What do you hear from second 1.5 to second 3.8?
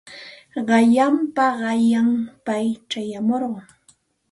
qanyan pay chayamurqa.